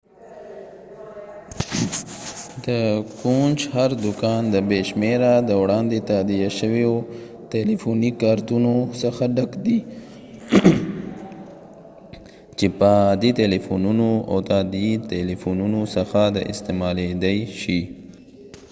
د 2.65 2.67
کونج 3.19 3.57
هر 3.75 3.91
دوکان 4.03 4.41
د 4.53 4.55
بې 4.69 4.81
شمیره 4.89 5.33
د 5.49 5.51
وړاندې 5.61 5.97
تادیه 6.09 6.49
شویو 6.59 6.95
تلیفوني 7.53 8.11
کارتونو 8.21 8.73
څخه 9.01 9.23
ډک 9.35 9.51
دی 9.65 9.79
چې 12.57 12.67
په 12.79 12.87
عادي 13.05 13.31
تلیفونونو 13.41 14.07
او 14.29 14.37
د 14.41 14.43
تادیې 14.51 14.93
تلیفونونو 15.13 15.79
څخه 15.95 16.21
د 16.35 16.37
استعمالیدای 16.51 17.39
شي 17.61 17.81